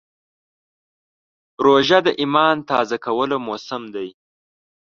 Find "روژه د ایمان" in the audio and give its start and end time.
1.65-2.55